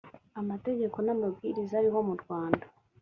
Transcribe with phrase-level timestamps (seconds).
[0.41, 2.65] amategeko n’amabwiriza ariho mu rwanda